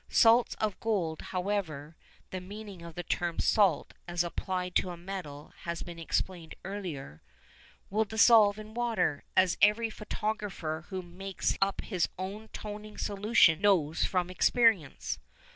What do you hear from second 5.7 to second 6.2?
been